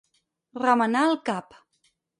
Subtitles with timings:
[0.61, 1.59] Remenar el cap.